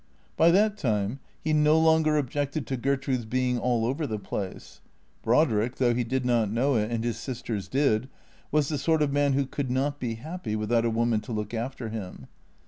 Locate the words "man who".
9.13-9.45